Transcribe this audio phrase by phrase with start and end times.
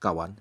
[0.00, 0.32] Kawan,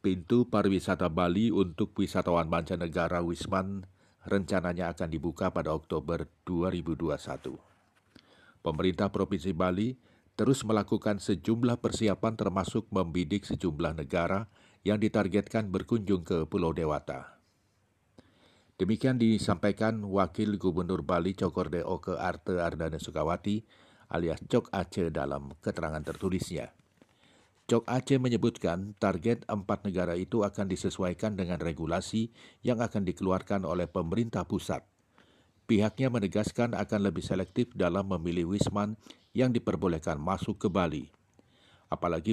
[0.00, 3.84] pintu pariwisata Bali untuk wisatawan mancanegara Wisman
[4.24, 7.60] rencananya akan dibuka pada Oktober 2021.
[8.64, 10.00] Pemerintah Provinsi Bali
[10.32, 14.48] terus melakukan sejumlah persiapan termasuk membidik sejumlah negara
[14.80, 17.36] yang ditargetkan berkunjung ke Pulau Dewata.
[18.80, 23.60] Demikian disampaikan Wakil Gubernur Bali Cokorde Oke Arte Ardana Sukawati
[24.08, 26.72] alias Cok Aceh dalam keterangan tertulisnya.
[27.68, 32.32] Cok Aceh menyebutkan target empat negara itu akan disesuaikan dengan regulasi
[32.64, 34.88] yang akan dikeluarkan oleh pemerintah pusat.
[35.68, 38.96] Pihaknya menegaskan akan lebih selektif dalam memilih wisman
[39.36, 41.12] yang diperbolehkan masuk ke Bali.
[41.92, 42.32] Apalagi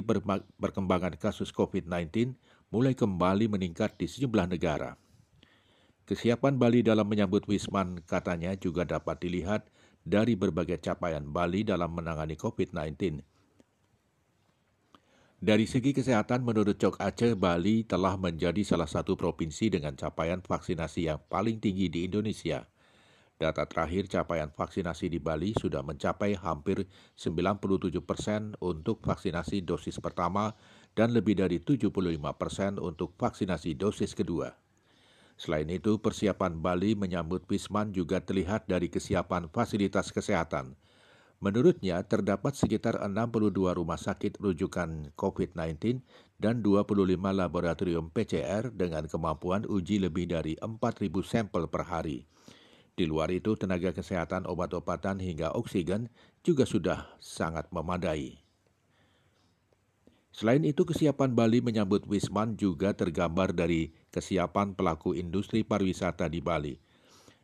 [0.56, 2.32] perkembangan kasus COVID-19
[2.72, 4.96] mulai kembali meningkat di sejumlah negara.
[6.08, 9.68] Kesiapan Bali dalam menyambut wisman katanya juga dapat dilihat
[10.00, 13.35] dari berbagai capaian Bali dalam menangani COVID-19
[15.36, 21.12] dari segi kesehatan, menurut Cok Aceh, Bali telah menjadi salah satu provinsi dengan capaian vaksinasi
[21.12, 22.64] yang paling tinggi di Indonesia.
[23.36, 26.88] Data terakhir capaian vaksinasi di Bali sudah mencapai hampir
[27.20, 30.56] 97 persen untuk vaksinasi dosis pertama
[30.96, 31.92] dan lebih dari 75
[32.32, 34.56] persen untuk vaksinasi dosis kedua.
[35.36, 40.72] Selain itu, persiapan Bali menyambut Wisman juga terlihat dari kesiapan fasilitas kesehatan–
[41.36, 46.00] Menurutnya, terdapat sekitar 62 rumah sakit rujukan COVID-19
[46.40, 52.24] dan 25 laboratorium PCR dengan kemampuan uji lebih dari 4.000 sampel per hari.
[52.96, 56.08] Di luar itu, tenaga kesehatan obat-obatan hingga oksigen
[56.40, 58.40] juga sudah sangat memadai.
[60.32, 66.80] Selain itu, kesiapan Bali menyambut Wisman juga tergambar dari kesiapan pelaku industri pariwisata di Bali.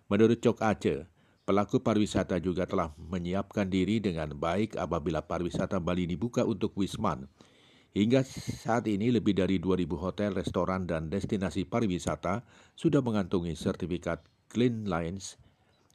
[0.08, 1.11] Menurut Cok Aceh,
[1.42, 7.26] Pelaku pariwisata juga telah menyiapkan diri dengan baik apabila pariwisata Bali dibuka untuk Wisman.
[7.98, 8.22] Hingga
[8.62, 12.46] saat ini lebih dari 2.000 hotel, restoran, dan destinasi pariwisata
[12.78, 14.22] sudah mengantungi sertifikat
[14.54, 15.34] Clean Lines,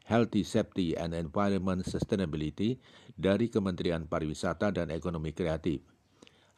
[0.03, 2.83] Healthy Safety and Environment Sustainability
[3.15, 5.79] dari Kementerian Pariwisata dan Ekonomi Kreatif.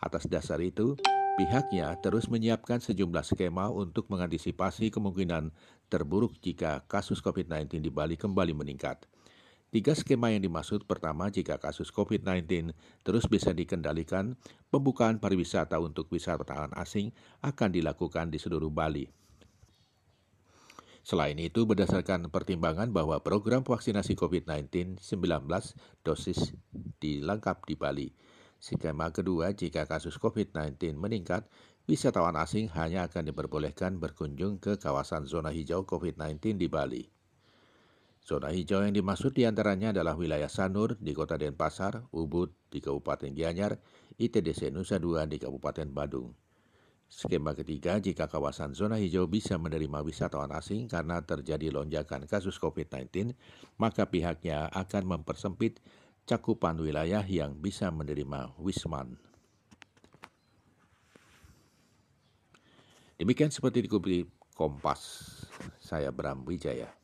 [0.02, 0.97] Atas dasar itu,
[1.39, 5.55] Pihaknya terus menyiapkan sejumlah skema untuk mengantisipasi kemungkinan
[5.88, 9.07] terburuk jika kasus COVID-19 di Bali kembali meningkat.
[9.72, 12.75] Tiga skema yang dimaksud pertama jika kasus COVID-19
[13.07, 14.35] terus bisa dikendalikan,
[14.67, 19.07] pembukaan pariwisata untuk wisatawan asing akan dilakukan di seluruh Bali.
[21.07, 25.47] Selain itu, berdasarkan pertimbangan bahwa program vaksinasi COVID-19 19
[26.03, 26.51] dosis
[27.00, 28.11] dilengkap di Bali,
[28.59, 31.47] Skema kedua, jika kasus COVID-19 meningkat,
[31.88, 37.03] wisatawan asing hanya akan diperbolehkan berkunjung ke kawasan zona hijau COVID-19 di Bali.
[38.19, 43.31] Zona hijau yang dimaksud di antaranya adalah wilayah Sanur di kota Denpasar, Ubud di Kabupaten
[43.31, 43.80] Gianyar,
[44.19, 46.36] ITDC Nusa Dua di Kabupaten Badung.
[47.09, 53.34] Skema ketiga, jika kawasan zona hijau bisa menerima wisatawan asing karena terjadi lonjakan kasus COVID-19,
[53.81, 55.81] maka pihaknya akan mempersempit
[56.29, 59.17] cakupan wilayah yang bisa menerima Wisman.
[63.17, 65.01] Demikian seperti dikutip Kompas,
[65.81, 66.99] saya Bram Wijaya.